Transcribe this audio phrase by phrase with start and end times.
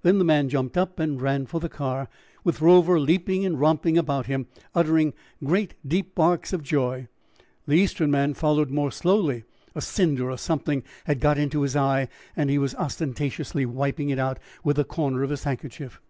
[0.00, 2.08] Then the man jumped up and ran for the car,
[2.44, 5.12] with Rover leaping and romping about him, uttering
[5.44, 7.08] great deep barks of joy.
[7.66, 9.44] The Eastern man followed more slowly;
[9.74, 14.18] a cinder or something had got into his eye, and he was ostentatiously wiping it
[14.18, 16.00] out with the corner of his handkerchief.